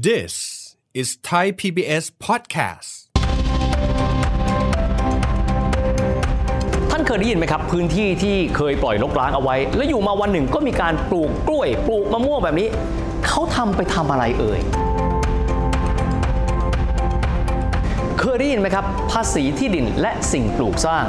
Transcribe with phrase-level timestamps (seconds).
[0.00, 0.34] This
[0.94, 2.90] is Thai PBS podcast.
[6.90, 12.68] ท่านเคยได้ยินไหมครับ พื้นที่ที่เคยปล่อยรกร้างเอาไว้ แล้วอยู่มาวันหนึ่งก็มีการปลูกกล้วย ปลูกมะม่วงแบบนี้
[13.26, 14.60] เขาทำไปทำอะไรเอ่ย
[18.20, 21.04] เคยได้ยินไหมครับ ภาษีที่ดินและสิ่งปลูกสร้าง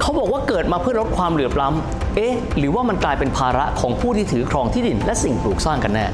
[0.00, 6.06] เขาบอกว่าเกิดมาเพื่อลดความเหลื่อมล้ำเอ๊ะ หรือว่ามันกลายเป็นภาระของผู้ที่ถือครองที่ดินและสิ่งปลูกสร้างกันแน่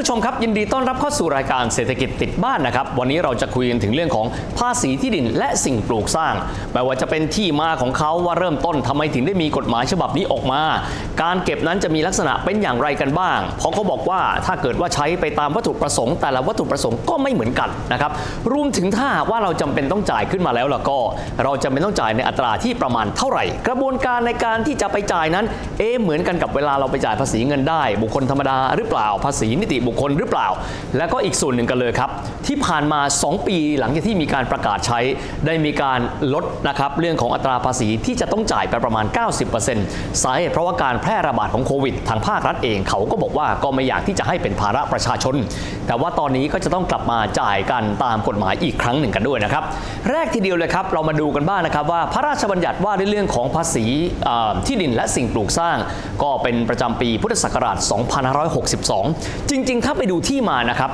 [0.00, 4.26] ผู้ชมครับยินดีต้อนรับเข้าสู่รายการเศรษฐกิจติดบ้านนะครับ วันนี้เราจะคุยกันถึงเรื่องของ
[4.58, 6.34] ภาษีที่ดินและสิ่งปลูกสร้าง
[6.72, 10.60] ไม่ว่าจะเป็นที่มาของเขาว่าเริ่มต้นทำไมถึงได้มีกฎหมายฉบับนี้ออกมา
[11.22, 18.12] การเก็บนั้นจะมีลักษณะเป็นอย่างไรกันบ้างเพราะเขาบอกว่าถ้าเกิดว่าใช้ไปตามวัตถุประสงค์ แต่ละวัตถุประสงค์ก็ไม่เหมือนกันนะครับ
[18.52, 20.98] รวมถึงถ้าว่าเราจำเป็นต้องจ่ายขึ้นมาแล้วล่ะก็
[21.44, 25.44] เราจำเป็นต้องจ่ายในอัตราที่ประมาณเท่าไหร่ กระบวนการในการที่จะไปจ่ายนั้น
[25.78, 30.48] เอ๊เหมือนกันกับเวลาเราไปจ่ายภาษีเงินได้ บุคคลธรรมดาหรือเปล่าภาษีนิติบุคคลหรือเปล่า
[30.96, 32.10] แล้วก็อีกส่วนหนึ่งกันเลยครับ
[32.46, 35.00] ที่ผ่านมา 2 ปีหลังจากที่มีการประกาศใช้
[35.46, 36.00] ได้มีการ
[36.34, 39.04] ลดนะครับเรื่องของอัตราภาษีที่จะต้องจ่ายไปประมาณ
[39.64, 45.34] 90%สาเหตุเพราะว่าการแพร่ระบาดของโควิด ทางภาครัฐเองเขาก็บอกว่าก็ไม่อยากที่จะให้เป็นภาระประชาชน
[45.86, 49.64] แต่ว่าตอนนี้ก็จะต้องกลับมาจ่ายกันตามกฎหมายอีกครั้งหนึ่งกันด้วยนะครับ
[50.10, 53.84] แรกทีเดียวเลยครับเรามาดูกันบ้างนะครับว่าพระราชบัญญัติว่าในเรื่องของภาษี
[54.66, 55.76] ที่ดินและสิ่งปลูกสร้าง
[56.22, 57.76] ก็เป็นประจำปีพุทธศักราช
[58.62, 60.90] 2562 จริงถ้าไปดูที่มานะครับ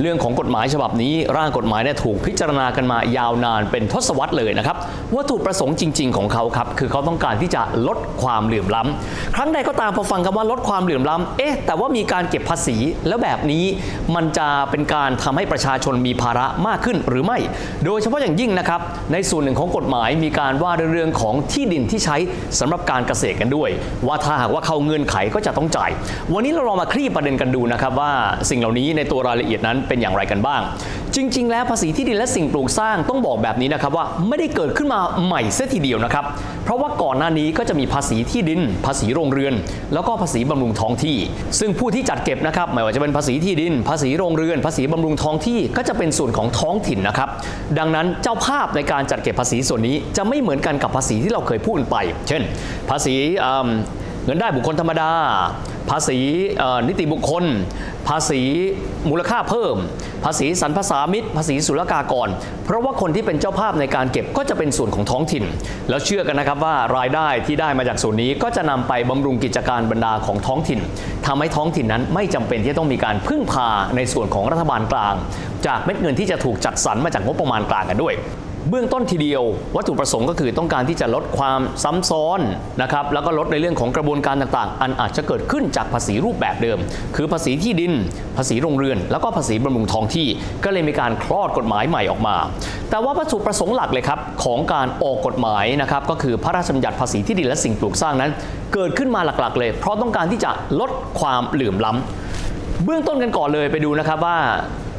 [0.00, 4.76] เรื่องของกฎหมายฉบับนี้ ร่างกฎหมายเนี่ยถูกพิจารณากันมายาวนานเป็นทศวรรษเลยนะครับ
[5.16, 12.76] วัตถุประสงค์จริง ๆ ของเขาครับคือเขาต้องการที่จะลดความเหลื่อมล้ำครั้งใดก็ตามพอฟังคำว่าลดความเหลื่อมล้ำเอ๊ะแต่ว่ามีการเก็บภาษี
[13.08, 13.64] แล้วแบบนี้
[14.14, 17.38] มันจะเป็นการทำให้ประชาชนมีภาระมากขึ้นหรือไม่
[17.84, 18.80] โดยเฉพาะอย่างยิ่งนะครับ
[19.12, 22.16] ในส่วนหนึ่งของกฎหมายมีการว่าเรื่องของที่ดินที่ใช้
[22.60, 23.70] สำหรับการเกษตรกันด้วย
[24.06, 25.90] ว่าถ้าหากว่าเข้าเงื่อนไขก็จะต้องจ่าย
[26.34, 28.10] วันนี้เราลองมาคลี่ประเด็นกันดูนะครับว่า
[28.50, 30.60] สิ่งเหล่านี้ในตัวรายละเอียดนั้นเป็นอย่างไรกันบ้าง
[31.16, 36.24] จริง ๆ แล้วภาษีที่ดินและสิ่งปลูกสร้างต้องบอกแบบนี้นะครับว่าไม่ได้เกิดขึ้นมาใหม่เสียทีเดียวนะครับ
[36.64, 39.54] เพราะว่าก่อนหน้านี้ก็จะมีภาษีที่ดิน ภาษีโรงเรือน
[39.94, 41.16] แล้วก็ภาษีบำรุงท้องที่
[41.58, 47.28] ซึ่งผู้ที่จัดเก็บนะครับไม่ว่าจะเป็นภาษีที่ดิน ภาษีโรงเรือน ภาษีบำรุงท้องที่ก็จะเป็นส่วนของท้องถิ่นนะครับ
[47.78, 51.96] ดังนั้นเจ้าภาพในการจัดเก็บภาษีส่วนนี้จะไม่เหมือนกันกับภาษีที่เราเคยพูดไป
[52.28, 52.42] เช่น
[52.90, 53.14] ภาษี
[54.28, 55.10] เงินได้บุคคลธรรมดา
[55.90, 56.18] ภาษี
[56.88, 57.44] นิติบุคคล
[58.08, 58.40] ภาษี
[59.10, 59.76] มูลค่าเพิ่ม
[60.24, 62.28] ภาษีสรรพสามิตภาษีศุลกากร
[62.64, 65.44] เพราะว่าคนที่เป็นเจ้าภาพในการเก็บก็จะเป็นส่วนของท้องถิ่น
[65.88, 70.80] แล้วเชื่อกันนะครับว่ารายได้ที่ได้มาจากส่วนนี้ก็จะนำไปบำรุงกิจการบรรดาของท้องถิ่น
[71.26, 75.14] ทำให้ท้องถิ่นนั้นไม่จำเป็นที่จะต้องมีการพึ่งพาในส่วนของรัฐบาลกลาง
[75.66, 78.14] จากเม็ดเงินที่จะถูกจัดสรรมาจากงบประมาณกลางกันด้วย
[78.70, 79.42] เบื้องต้นทีเดียว
[79.76, 82.40] วัตถุประสงค์ก็คือต้องการที่จะลดความซ้ำซ้อน
[82.82, 86.78] นะครับแล้วก็ลดในเรื่องของกระบวนการต่างๆ อันอาจจะเกิดขึ้นจากภาษีรูปแบบเดิม
[87.16, 87.92] คือภาษีที่ดิน
[88.36, 90.26] ภาษีโรงเรือน แล้วก็ภาษีบำรุงท้องที่
[90.64, 92.36] ก็เลยมีการคลอดกฎหมายใหม่ออกมา
[92.90, 98.30] แต่ว่าวัตถุประสงค์หลักเลยครับของการออกกฎหมายนะครับก็คือพระราชบัญญัติภาษีที่ดินและสิ่งปลูกสร้างนั้น
[98.74, 100.50] เกิดขึ้นมาหลักๆ เลย เพราะต้องการที่จะ
[100.80, 100.90] ลด
[101.20, 104.38] ความเหลื่อมล้ำเบื้องต้นกันก่อนเลยไปดูนะครับว่า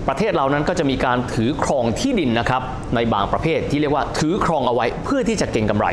[0.10, 2.62] ประเทศเรานั้นก็จะมีการถือครองที่ดินนะครับ
[2.96, 5.88] ในบางประเภทที่เรียกว่าถือครองเอาไว้เพื่อที่จะเก็งกำไร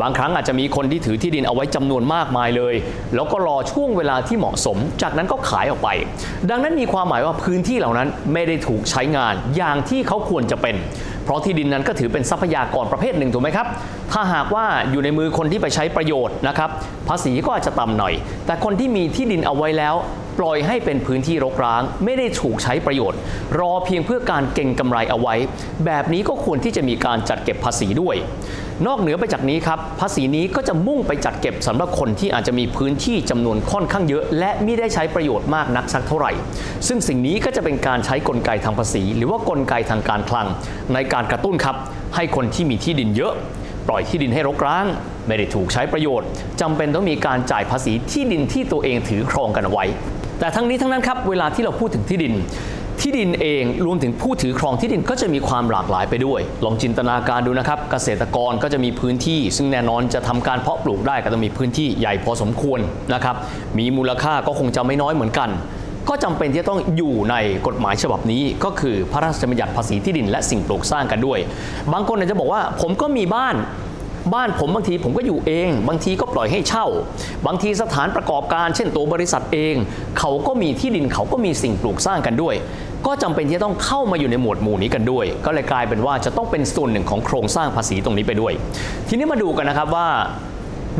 [0.00, 2.74] บางครั้งอาจจะมีคนที่ถือที่ดินเอาไว้จำนวนมากมายเลย
[3.14, 5.88] แล้วก็รอช่วงเวลาที่เหมาะสม จากนั้นก็ขายออกไป
[6.50, 10.76] ดังนั้นมีความหมายว่าพื้นที่เหล่านั้นไม่ได้ถูกใช้งานอย่างที่เขาควรจะเป็น
[11.24, 13.66] เพราะที่ดินนั้นก็ถือเป็นทรัพยากรประเภทหนึ่งถูกไหมครับ
[14.12, 16.70] ถ้าหากว่าอยู่ในมือคนที่ไปใช้ประโยชน์นะครับ
[17.08, 18.14] ภาษีก็อาจจะต่ำหน่อย
[18.46, 19.94] แต่คนที่มีที่ดินเอาไว้แล้ว
[20.38, 23.18] ปล่อยให้เป็นพื้นที่รกร้าง ไม่ได้ถูกใช้ประโยชน์
[23.60, 25.34] รอเพียงเพื่อการเก็งกำไรเอาไว้
[25.86, 28.16] แบบนี้ก็ควรที่จะมีการจัดเก็บภาษีด้วย
[28.86, 36.32] นอกเหนือไปจากนี้ครับ ภาษีนี้ก็จะมุ่งไปจัดเก็บสำหรับคนที่อาจจะมีพื้นที่จำนวนค่อนข้างเยอะ และไม่ได้ใช้ประโยชน์มากนักสักเท่าไหร่
[36.86, 40.46] ซึ่งสิ่งนี้ก็จะเป็นการใช้กลไกทางภาษี หรือว่ากลไกทางการคลัง
[40.94, 41.76] ในการกระตุ้นครับ
[42.14, 43.34] ให้คนที่มีที่ดินเยอะ
[43.88, 44.86] ปล่อยที่ดินให้รกร้าง
[45.26, 46.28] ไม่ได้ถูกใช้ประโยชน์
[46.60, 49.84] จำเป็นต้องมีการจ่ายภาษีที่ดินที่ตัวเองถือครองกันเอาไว้
[50.44, 52.34] แต่ทั้งนี้ทั้งนั้นครับเวลาที่เราพูดถึงที่ดิน
[53.00, 62.80] ที่ดินเองรวมถึงผู้ถือครองที่ดินก็จะมีความหลากหลายไปด้วย ลองจินตนาการดูนะครับ เกษตรกรก็จะมีพื้นที่ ซึ่งแน่นอนจะทำการเพาะปลูกได้ก็ต้องมีพื้นที่ใหญ่พอสมควร
[63.14, 63.36] นะครับ
[63.78, 65.48] มีมูลค่าก็คงจะไม่น้อยเหมือนกัน
[66.08, 67.36] ก็จำเป็นที่จะต้องอยู่ใน
[67.66, 71.38] กฎหมายฉบับนี้ ก็คือพระราชบัญญัติภาษีที่ดินและสิ่งปลูกสร้างกันด้วย
[71.92, 73.54] บางคนอาจจะบอกว่าผมก็มีบ้าน
[74.32, 76.86] บ้านผมบางทีผมก็อยู่เอง บางทีก็ปล่อยให้เช่า
[77.46, 79.74] บางทีสถานประกอบการ เช่นตัวบริษัทเอง
[80.18, 82.54] เขาก็มีที่ดินเขาก็มีสิ่งปลูกสร้างกันด้วย
[83.06, 88.52] ก็จำเป็นที่จะต้องเข้ามาอยู่ในหมวดหมู่นี้กันด้วย ก็เลยกลายเป็นว่าจะต้องเป็นส่วนหนึ่งของโครงสร้างภาษีตรงนี้ไปด้วย
[89.08, 90.08] ทีนี้มาดูกันนะครับว่า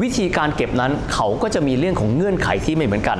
[0.02, 3.18] วิธีการเก็บนั้นเขาก็จะมีเรื่องของเงื่อนไขที่ไม่เหมือนกัน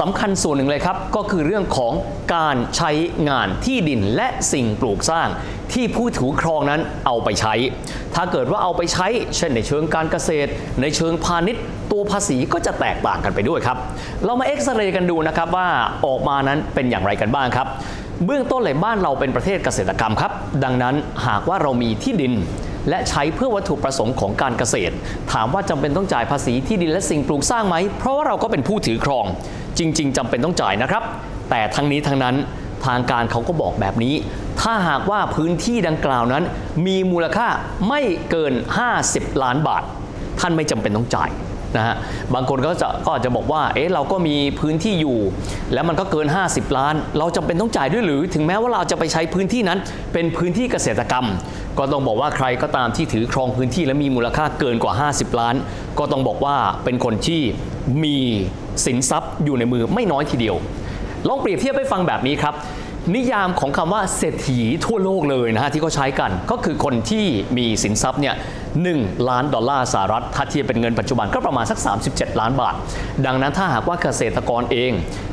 [0.00, 1.92] สำคัญส่วนหนึ่งเลยครับก็คือเรื่องของ
[2.34, 2.90] การใช้
[3.28, 5.28] งานที่ดินและสิ่งปลูกสร้าง
[5.72, 7.54] ที่ผู้ถือครองนั้นเอาไปใช้
[8.14, 9.06] ถ้าเกิดว่าเอาไปใช้
[9.36, 10.50] เช่นในเชิงการเกษตร
[10.80, 11.62] ในเชิงพาณิชย์
[11.92, 13.78] ตัวภาษีก็จะแตกต่างกันไปด้วยครับ
[14.24, 15.68] เรามาเอ็กซเรย์กันดูนะครับว่า
[16.06, 17.66] ออกมานั้นเป็นอย่างไรกันบ้างครับ
[18.26, 20.32] เบื้องต้นเลยบ้านเราเป็นประเทศเกษตรกรรมครับ
[20.64, 20.94] ดังนั้น
[21.26, 22.32] หากว่าเรามีที่ดิน
[22.88, 24.94] และใช้เพื่อวัตถุประสงค์ของการเกษตร
[25.32, 29.24] ถามว่าจำเป็นต้องจ่ายภาษีที่ดินและสิ่งปลูกสร้างไหม เพราะว่าเราก็เป็นผู้ถือครอง
[29.78, 31.02] จริง ๆจำเป็นต้องจ่ายนะครับ
[31.50, 32.34] แต่ทั้งนี้ทั้งนั้น
[32.86, 34.14] ทางการเขาก็บอกแบบนี้
[34.60, 36.44] ถ้าหากว่าพื้นที่ดังกล่าวนั้น
[36.86, 37.48] มีมูลค่า
[37.88, 38.00] ไม่
[38.30, 38.52] เกิน
[38.98, 39.82] 50 ล้านบาท
[40.40, 41.30] ท่านไม่จำเป็นต้องจ่าย
[41.76, 41.94] นะฮะ
[42.34, 45.18] บางคนก็จะก็อาจจะบอกว่าเอ๊ะเราก็มีพื้นที่อยู่
[45.72, 49.78] แล้วมันก็เกิน 50 ล้าน เราจำเป็นต้องจ่ายด้วยหรือ ถึงแม้ว่าเราจะไปใช้พื้นที่นั้น
[50.12, 51.26] เป็นพื้นที่เกษตรกรรม
[51.78, 55.54] ก็ต้องบอกว่าใครก็ตามที่ถือครองพื้นที่และมีมูลค่าเกินกว่า 50 ล้าน
[55.98, 57.40] ก็ต้องบอกว่าเป็นคนที่
[58.04, 58.16] มี
[58.86, 60.56] สินทรัพย์อยู่ในมือไม่น้อยทีเดียว
[61.28, 62.54] ลองเปรียบเทียบให้ฟังแบบนี้ครับ
[63.14, 67.24] นิยามของคำว่าเศรษฐีทั่วโลกเลยนะฮะที่เขาใช้กัน ก็คือคนที่
[67.58, 68.34] มีสินทรัพย์เนี่ย
[68.82, 68.86] ห
[69.28, 71.78] ล้านดอลลาร์สหรัฐถ้าเทียบเป็นเงินปัจจุบันก็ประมาณสัก
[72.08, 72.74] 37 ล้านบาท
[73.26, 74.92] ดังนั้นถ้าหากว่าเกษตรกรเอง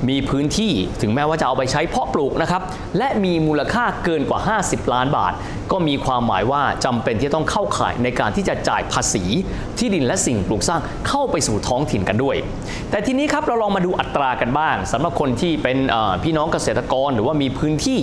[0.09, 2.61] มีพื้นที่ถึงแม้ว่าจะเอาไปใช้เพาะปลูกนะครับ
[2.97, 5.33] และมีมูลค่าเกินกว่า 50 ล้านบาท
[5.71, 9.23] ก็มีความหมายว่าจำเป็นที่ต้องเข้าข่ายในการที่จะจ่ายภาษี
[9.77, 12.35] ที่ดินและสิ่งปลูกสร้างเข้าไปสู่ท้องถิ่นกันด้วย
[12.91, 15.77] แต่ทีนี้ครับเราลองมาดูอัตรากันบ้างสำหรับคนที่เป็น
[16.23, 17.99] พี่น้องเกษตรกรหรือว่ามีพื้นที่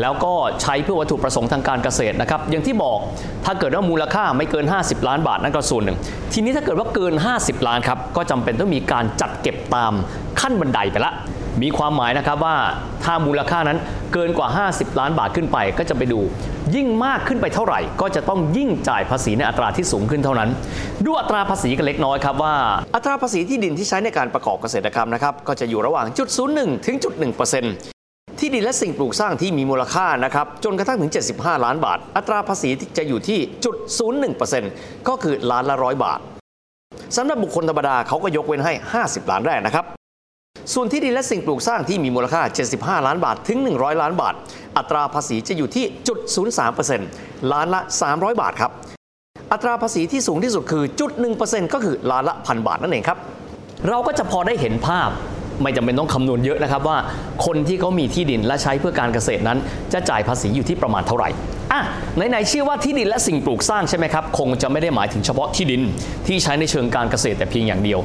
[0.00, 0.32] แล้วก็
[0.62, 2.98] ใช้เพื่อวัตถุประสงค์ทางการเกษตรนะครับอย่างที่บอก
[3.44, 5.98] ถ้าเกิดว่ามูลค่าไม่เกิน50 ล้านบาทนั่นก็ส่วนหนึ่ง
[6.32, 9.92] ทีนี้ถ้าเกิดว่าเกิน 50 ล้านครับ ก็จำเป็นต้องมีการจัดเก็บตาม
[10.40, 11.12] ขั้นบันไดไปละ
[11.62, 12.56] มีความหมายนะครับว่า
[13.04, 13.78] ถ้ามูลค่านั้น
[14.12, 16.20] เกินกว่า 50 ล้านบาทขึ้นไปก็จะไปดู
[16.74, 20.50] ยิ่งมากขึ้นไปเท่าไหร่ ก็จะต้องยิ่งจ่ายภาษีในอัตราที่สูงขึ้นเท่านั้น
[21.04, 22.54] ดูอัตราภาษีกันเล็กน้อยครับว่า
[22.94, 27.93] อัตราภาษีที่ดินที่ใช้ในการประกอบเกษตรกรรมนะครับก็จะอยู่ระหว่างจุด01ถึงจุด1%
[28.44, 33.76] ที่ดินและสิ่งปลูกสร้างที่มีมูลค่านะครับจนกระทั่งถึง 75 ล้านบาท อัตราภาษีจะอยู่ที่จุด
[34.42, 36.20] 01%ก็คือล้านละร้อยบาท
[37.16, 38.72] สำหรับบุคคลธรรมดาเขาก็ยกเว้นให้
[39.02, 39.84] 50 ล้านแรกนะครับ
[40.74, 42.42] ส่วนที่ดินและสิ่งปลูกสร้างที่มีมูลค่า
[42.98, 44.34] 75 ล้านบาทถึง 100 ล้านบาท
[44.76, 46.18] อัตราภาษีจะอยู่ที่จุด
[46.84, 47.80] 03%ล้านละ
[48.10, 48.70] 300 บาทครับ
[49.52, 51.10] อัตราภาษีที่สูงที่สุดคือจุด
[51.42, 53.18] 1%ก็คือล้านละพันบาทนั่นเองครับ
[53.88, 55.10] เราก็จะพอได้เห็นภาพ
[55.62, 56.96] ไม่จำเป็นต้องคำนวณเยอะนะครับว่า
[57.46, 59.58] คนที่เขามีที่ดินและใช้เพื่อการเกษตรนั้น
[59.92, 61.28] จะจ่ายภาษีอยู่ที่ประมาณเท่าไหร่
[61.72, 61.82] อะ
[62.16, 65.82] ไหนๆชื่อว่าที่ดินและสิ่งปลูกสร้างใช่ไหมครับคงจะไม่ได้หมายถึงเฉพาะที่ดิน
[66.26, 68.00] ที่ใช้ในเชิงการเกษตรแต่เพียงอย่างเดียว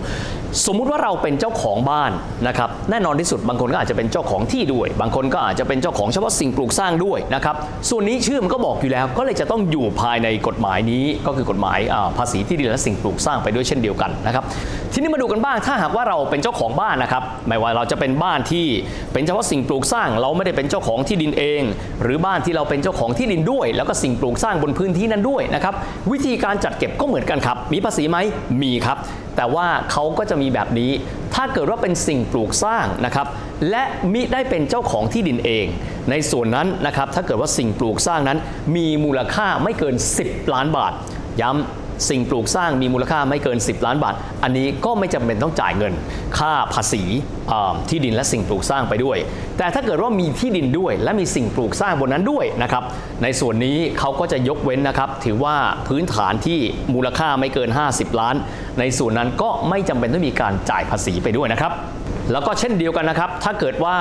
[0.65, 2.11] สมมุติว่าเราเป็นเจ้าของบ้าน
[2.47, 7.55] นะครับแน่นอนที่สุดบางคนก็อาจจะเป็นเจ้าของที่ด้วย บางคนก็อาจจะเป็นเจ้าของเฉพาะสิ่งปลูกสร้างด้วยนะครับ
[7.89, 11.79] ส่วนนี้ชื่อมันก็บอกอยู่แล้ว ก็เลยจะต้องอยู่ภายในกฎหมายนี้ก็คือกฎหมาย
[12.17, 14.43] ภาษีที่ดินและสิ่งปลูกสร้างไปด้วยเช่นเดียวกันนะครับ
[14.93, 18.65] ทีนี้มาดูกันบ้างถ้าหากว่าเราเป็นเจ้าของบ้านนะครับ ไม่ว่าเราจะเป็นบ้านที่
[19.13, 21.61] เป็นเฉพาะสิ่งปลูกสร้าง เราไม่ได้เป็นเจ้าของที่ดินเอง
[22.03, 25.73] หรือบ้านที่เราเป็นเจ้าของที่ดินด้วย แล้วก็สิ่งปลูกสร้างบนพื้นที่นั้นด้วยนะครับ
[26.11, 28.17] วิธีการจัดเก็บก็เหมือนกันครับ มีภาษีไหม
[28.61, 28.97] มีครับ
[29.37, 30.91] แต่ว่าเขาก็จะมีแบบนี้
[31.35, 33.27] ถ้าเกิดว่าเป็นสิ่งปลูกสร้างนะครับ
[33.69, 33.83] และ
[34.13, 35.65] มิได้เป็นเจ้าของที่ดินเอง
[36.09, 38.37] ในส่วนนั้นนะครับถ้าเกิดว่าสิ่งปลูกสร้างนั้น
[38.75, 40.93] มีมูลค่าไม่เกิน 10 ล้านบาท
[41.41, 41.78] ย้ำ
[42.09, 45.93] สิ่งปลูกสร้างมีมูลค่าไม่เกิน 10 ล้านบาท อันนี้ก็ไม่จำเป็นต้องจ่ายเงิน
[46.37, 47.03] ค่าภาษี
[47.89, 49.17] ที่ดินและสิ่งปลูกสร้างไปด้วย
[49.57, 52.83] แต่ถ้าเกิดว่ามีที่ดินด้วย และมีสิ่งปลูกสร้างบนนั้นด้วยนะครับ
[53.23, 55.55] ในส่วนนี้เขาก็จะยกเว้นนะครับ ถือว่า
[55.87, 56.59] พื้นฐานที่
[56.93, 58.35] มูลค่าไม่เกิน 50 ล้าน
[58.79, 61.71] ในส่วนนั้นก็ไม่จำเป็นต้องมีการจ่ายภาษีไปด้วยนะครับ
[62.31, 63.97] แล้วก็เช่นเดียวกันนะครับ ถ้าเกิดว่า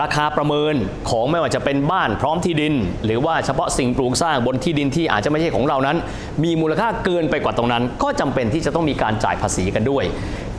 [0.00, 0.74] ราคาประเมิน
[1.10, 2.74] ของไม่ว่าจะเป็นบ้านพร้อมที่ดิน
[3.04, 5.96] หรือว่าเฉพาะสิ่งปลูกสร้างบนที่ดินที่อาจจะไม่ใช่ของเรานั้น
[6.44, 10.04] มีมูลค่าเกินไปกว่าตรงนั้น ก็จำเป็นที่จะต้องมีการจ่ายภาษีกันด้วย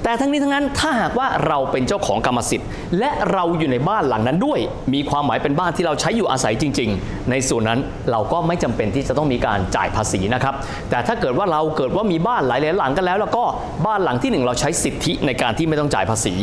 [0.04, 2.68] แต่ทั้งนี้ทั้งนั้นถ้าหากว่าเราเป็นเจ้าของกรรมสิทธิ์
[3.00, 4.60] และเราอยู่ในบ้านหลังนั้นด้วย
[4.94, 7.80] มีความหมายเป็นบ้านที่เราใช้อยู่อาศัยจริง ๆ ในส่วนนั้น
[8.12, 10.54] เราก็ไม่จำเป็นที่จะต้องมีการจ่ายภาษีนะครับ
[10.90, 13.44] แต่ถ้าเกิดว่าเราเกิดว่ามีบ้านหลายหลังกันแล้ว แล้วก็
[13.86, 16.34] บ้านหลังที่หนึ่งเราใช้สิทธิในการที่ไม่ต้องจ่ายภาษี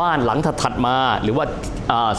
[0.00, 1.44] บ้านหลังถัดมา หรือว่า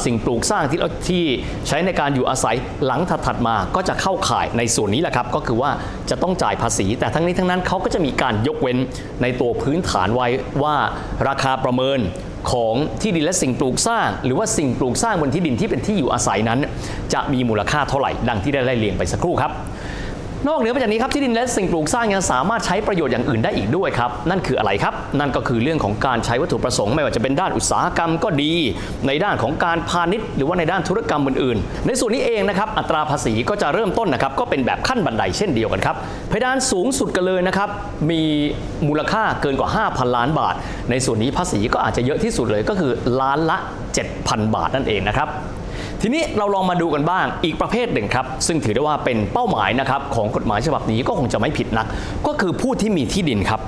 [0.06, 1.24] สิ่งปลูกสร้างที่เราที่
[1.67, 5.72] ใช้ในการอยู่อาศัยหลังถัดมาก็จะเข้าข่ายในส่วนนี้แหละครับ ก็คือว่า
[6.10, 8.77] จะต้องจ่ายภาษี แต่ทั้งนี้ทั้งนั้นเขาก็จะมีการยกเว้น
[9.22, 10.27] ในตัวพื้นฐานไว้
[10.63, 10.75] ว่า
[11.27, 12.00] ราคาประเมิน
[12.51, 16.60] ของที่ดินและสิ่งปลูกสร้าง หรือว่าสิ่งปลูกสร้างบนที่ดินที่เป็นที่อยู่อาศัยนั้น
[17.13, 19.51] จะมีมูลค่าเท่าไหร่ดังที่ได้ไล่เรียงไปสักครู่ครับ
[20.46, 28.53] นอกเหนือไปจากนี้ครับที่ดินและสิ่งปลูกสร้างยังสามารถใช้ประโยชน์อย่างอื่นได้อีกด้วยครับ นั่นคืออะไรครับ นั่นก็คือเรื่องของการใช้วัตถุประสงค์ไม่ว่าจะเป็นด้านอุตสาหกรรมก็ดี
[29.08, 35.96] ในด้านของการพาณิชย์ หรือว่าในด้านธุรกรรมอื่นๆ ในส่วนนี้เองนะครับอัตราภาษีก็จะเริ่มต้นนะครับก็เป็นแบบขั้นบันไดเช่นเดียวกันครับ
[36.29, 37.70] เพดานสูงสุดกันเลยนะครับ
[38.10, 38.22] มี
[38.88, 40.56] มูลค่าเกินกว่า 5,000 ล้านบาท
[40.89, 42.91] ในส่วนนี้ภาษีก็อาจจะเยอะที่สุดเลยก็คือ
[43.22, 43.58] ล้านละ
[44.06, 45.29] 7,000 บาทนั่นเองนะครับ
[46.01, 51.88] ทีนี้เราลองมาดูกันบ้างอีกประเภทหนึ่งครับ ซึ่งถือได้ว่าเป็นเป้าหมายนะครับของกฎหมายฉบับนี้ก็คงจะไม่ผิดนัก
[52.27, 53.62] ก็คือผู้ที่มีที่ดินครับ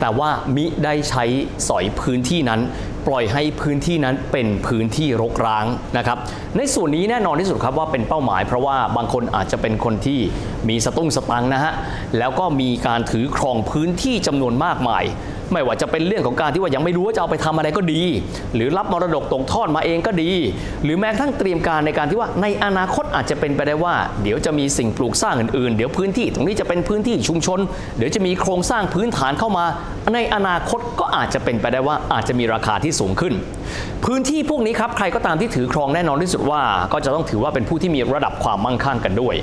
[0.00, 1.24] แต่ว่ามิได้ใช้
[1.68, 2.60] สอยพื้นที่นั้น
[3.06, 5.64] ปล่อยให้พื้นที่นั้นเป็นพื้นที่รกร้าง
[5.98, 6.18] นะครับ
[6.56, 10.20] ในส่วนนี้แน่นอนที่สุดครับว่าเป็นเป้าหมาย เพราะว่าบางคนอาจจะเป็นคนที่
[10.68, 11.72] มีสตุ้งสตังนะฮะ
[12.18, 15.04] แล้วก็มีการถือครองพื้นที่จำนวนมากมาย
[15.52, 18.02] ไม่ว่าจะเป็นเรื่องของการที่ว่ายังไม่รู้ว่าจะเอาไปทำอะไรก็ดี
[18.54, 20.30] หรือรับมรดกตกทอดมาเองก็ดี
[20.84, 27.58] หรือแม้กระทั่งเตรียมการในการที่ว่าในอนาคตอาจจะเป็นไปได้ว่า เดี๋ยวจะมีสิ่งปลูกสร้างอื่นๆ เดี๋ยวพื้นที่ตรงนี้จะเป็นพื้นที่ชุมชน
[27.98, 29.64] เดี๋ยวจะมีโครงสร้างพื้นฐานเข้ามา
[30.14, 33.34] ในอนาคตก็อาจจะเป็นไปได้ว่าอาจจะมีราคาที่สูงขึ้น
[34.04, 39.34] พื้นที่พวกนี้ครับใครก็ตามที่ถือครองแน่นอนที่สุดว่า ก็จะต้องถือว่าเป็นผู้ที่มีระดับความมั่งคั่งกันด้วย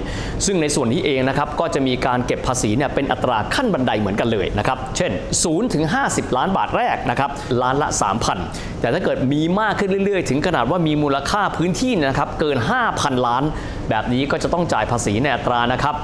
[0.46, 5.12] ซึ่งในส่วนนี้เองนะครับก็จะมีการเก็บภาษีเนี่ยเป็นอัตราขั้นบันไดเหมือนกันเลยนะครับเช่น
[5.44, 7.30] 0ถึง50 ล้านบาทแรกนะครับ
[7.62, 7.88] ล้านละ
[8.36, 12.58] 3,000 แต่ถ้าเกิดมีมากขึ้นเรื่อยๆ ถึงขนาดว่ามีมูลค่าพื้นที่นยนะครับเกิน
[12.92, 13.44] 5,000 ล้าน
[13.90, 15.96] แบบนี้ก็จะต้องจ่ายภาษีในอัตรานะครับ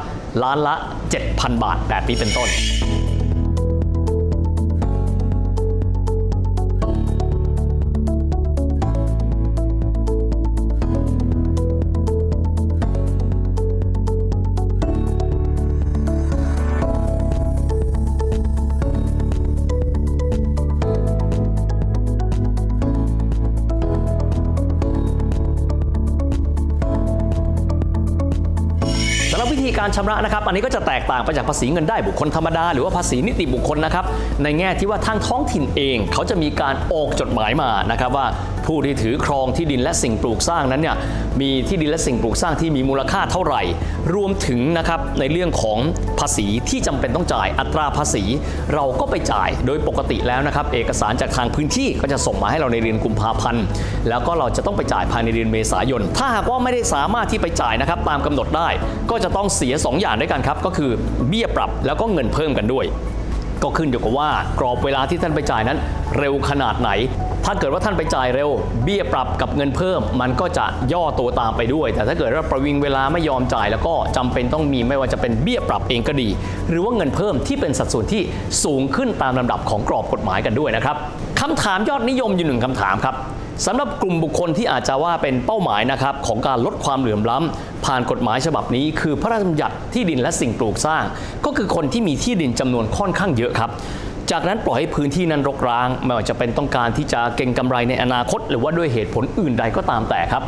[0.44, 0.76] ล้านละ
[1.20, 2.50] 7,000 บาทแบบนี้เป็นต้น
[29.68, 34.06] ธีการชำระนะครับ อันนี้ก็จะแตกต่างไปจากภาษีเงินได้บุคคลธรรมดา หรือว่าภาษีนิติบุคคลนะครับ
[34.44, 38.26] ในแง่ที่ว่าทางท้องถิ่นเอง เขาจะมีการออกจดหมายมานะครับว่า
[38.68, 40.96] ผู้ที่ถือครองที่ดินและสิ่งปลูกสร้างนั้นเนี่ย
[41.42, 43.62] มีที่ดินและสิ่งปลูกสร้างที่มีมูลค่าเท่าไหร่
[44.16, 45.80] รวมถึงนะครับในเรื่องของ
[46.20, 48.24] ภาษีที่จำเป็นต้องจ่ายอัตราภาษี
[48.74, 53.64] เราก็ไปจ่ายโดยปกติแล้วนะครับ เอกสารจากทางพื้นที่ก็จะส่งมาให้เราในเดือนกุมภาพันธ์
[54.10, 58.70] แล้วก็เราจะต้องไปจ่ายภายในเดือนเมษายน ถ้าหากว่าไม่ได้สามารถที่ไปจ่ายนะครับตามกำหนดได้
[59.12, 60.92] ก็จะต้องเสีย 2 อย่างด้วยกันครับก็คือ
[61.28, 62.88] เบี้ยปรับแล้วก็เงินเพิ่มกันด้วย
[63.64, 65.78] ก็ขึ้นอยู่กับว่ากรอบเวลาที่ท่านไปจ่ายนั้น
[66.18, 66.90] เร็วขนาดไหน
[67.50, 68.50] ถ้าเกิดว่าท่านไปจ่ายเร็ว
[68.84, 76.30] เบี้ยปรับกับเงินเพิ่ม มันก็จะย่อตัวตามไปด้วย แต่ถ้าเกิดว่าประวิงเวลาไม่ยอมจ่ายแล้วก็จำเป็นต้องมีไม่ว่าจะเป็นเบี้ยปรับเองก็ดี
[76.70, 78.22] หรือว่าเงินเพิ่มที่เป็นสัดส่วนที่
[78.64, 80.96] สูงขึ้นตามลำดับของกรอบกฎหมายกันด้วยนะครับ
[81.40, 83.16] คำถามยอดนิยมอยู่หนึ่งคำถามครับ
[83.66, 91.04] สำหรับกลุ่มบุคคลที่อาจจะว่าเป็นเป้าหมายนะครับของการลดความเหลื่อมล้ำผ่านกฎหมายฉบับนี้ คือพระราชบัญญัติที่ดินและสิ่งปลูกสร้าง
[91.46, 93.72] ก็คือคนที่มีที่ดินจำนวนค่อนข้างเยอะครับ
[94.32, 100.44] จากนั้นปล่อยให้พื้นที่นั้นรกร้าง ไม่ว่าจะเป็นต้องการที่จะเก็งกำไรในอนาคต หรือว่าด้วยเหตุผลอื่นใดก็ตามแต่ครับ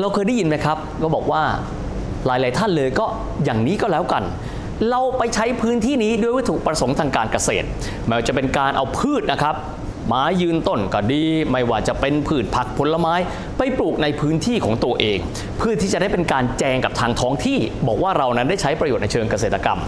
[0.00, 1.42] เราเคยได้ยินไหมครับ ก็บอกว่า
[2.26, 3.06] หลาย ๆ ท่านเลยก็
[3.44, 4.22] อย่างนี้ก็แล้วกัน
[4.90, 7.66] เราไปใช้พื้นที่นี้ด้วยวัตถุประสงค์ทางการเกษตร
[8.06, 9.54] ไม่ว่าจะเป็นการเอาพืชนะครับ
[10.08, 13.14] ไม้ยืนต้นก็ดี ไม่ว่าจะเป็นพืชผักผลไม้
[13.58, 15.18] ไปปลูกในพื้นที่ของตัวเอง
[15.58, 19.78] เพื่อที่จะได้เป็นการแจงกับทางท้องที่ บอกว่าเรานั้นได้ใช้ประโยชน์ในเชิงเกษตรกรรม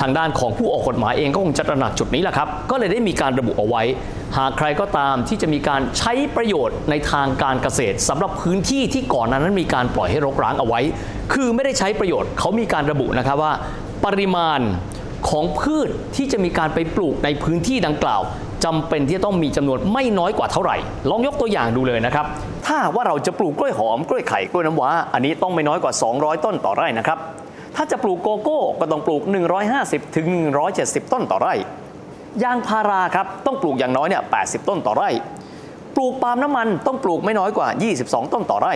[0.00, 3.82] ทางด้านของผู้ออกกฎหมายเองก็คงจะตระหนักจุดนี้แหละครับ ก็เลยได้มีการระบุเอาไว้
[4.38, 10.80] หากใครก็ตามที่จะมีการใช้ประโยชน์ในทางการเกษตรสำหรับพื้นที่ที่ก่อนนานั้นมีการปล่อยให้รกร้างเอาไว้
[11.32, 13.52] คือไม่ได้ใช้ประโยชน์เขามีการระบุนะครับว่า
[14.04, 14.60] ปริมาณ
[15.30, 18.22] ของพืชที่จะมีการไปปลูกในพื้นที่ดังกล่าว
[18.64, 20.76] จำเป็นที่จะต้องมีจำนวนไม่น้อยกว่าเท่าไหร่
[21.10, 22.26] ลองยกตัวอย่างดูเลยนะครับ
[22.66, 27.18] ถ้าว่าเราจะปลูกกล้วยหอมกล้วยไข่กล้วยน้ำว้า อันนี้ต้องไม่น้อยกว่า 200 ต้นต่อไร่นะครับ
[27.76, 29.22] ถ้าจะปลูกโกโก้ก็ต้องปลูก
[29.68, 30.26] 150ถึง
[30.70, 31.54] 170 ต้นต่อไร่
[32.42, 35.10] ยางพาราครับต้องปลูกอย่างน้อยเนี่ย80 ต้นต่อไร่
[35.96, 37.68] ปลูกปาล์มน้ำมันต้องปลูกไม่น้อยกว่า
[38.00, 38.74] 22 ต้นต่อไร่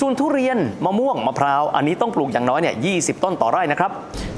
[0.00, 3.90] ส่วนทุเรียนมะม่วงมะพร้าวอันนี้ต้องปลูกอย่างน้อยเนี่ย20 ต้นต่อไร่นะครับ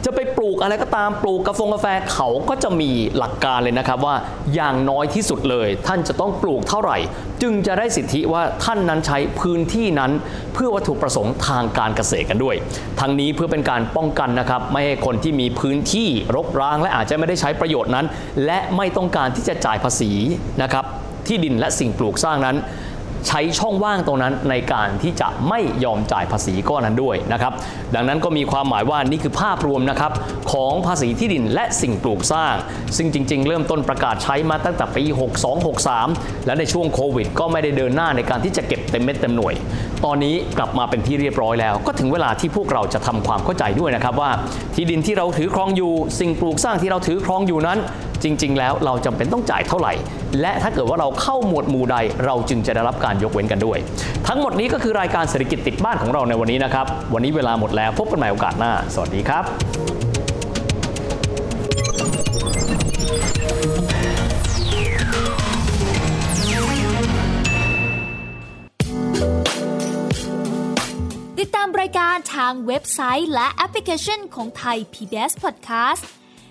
[0.07, 4.17] จะไปปลูกอะไรก็ตามปลูกกาแฟกาแฟเขาก็จะมีหลักการเลยนะครับว่า
[4.55, 6.99] อย่างน้อยที่สุดเลย ท่านจะต้องปลูกเท่าไหร่
[7.43, 10.13] จึงจะได้สิทธิว่าท่านนั้นใช้พื้นที่นั้น
[10.55, 12.57] เพื่อวัตถุประสงค์ทางการเกษตรกันด้วย
[13.01, 18.07] ทั้งนี้เพื่อเป็นการป้องกันนะครับไม่ให้คนที่มีพื้นที่รกร้าง และอาจจะไม่ได้ใช้ประโยชน์นั้น
[18.45, 20.11] และไม่ต้องการที่จะจ่ายภาษี
[20.63, 20.85] นะครับ
[21.27, 22.57] ที่ดินและสิ่งปลูกสร้างนั้น
[23.29, 27.53] ใช้ช่องว่างตรงนั้นในการที่จะไม่ยอมจ่ายภาษีก้อนนั้นด้วยนะครับ
[27.95, 30.13] ดังนั้นก็มีความหมายว่านี่คือภาพรวมนะครับ
[30.53, 32.55] ของภาษีที่ดินและสิ่งปลูกสร้าง
[32.97, 35.05] ซึ่งจริง ๆ เริ่มต้นประกาศใช้มาตั้งแต่ปี
[35.75, 39.55] 62-63 และในช่วงโควิด ก็ไม่ได้เดินหน้าในการที่จะเก็บเต็มเม็ดเต็มหน่วย
[40.05, 44.31] ตอนนี้กลับมาเป็นที่เรียบร้อยแล้ว ก็ถึงเวลาที่พวกเราจะทำความเข้าใจด้วยนะครับว่า
[44.75, 47.79] ที่ดินที่เราถือครองอยู่ สิ่งปลูกสร้างที่เราถือครองอยู่นั้น
[48.23, 49.93] จริง ๆ แล้วเราจำเป็นต้องจ่ายเท่าไหร่
[50.41, 53.79] และถ้าเกิดว่าเราเข้าหมวดหมู่ใด เราจึงจะได้รับการยกเว้นกันด้วย
[54.29, 59.45] ทั้งหมดนี้ก็คือรายการเศรษฐกิจติดบ้านของเราในวันนี้นะครับ วันนี้เวลาหมดแล้วพบกันใหม่โอกาสหน้า สวัสดีครับ
[71.41, 76.05] ติดตามรายการทางเว็บไซต์และแอปพลิเคชันของไทย PBS Podcast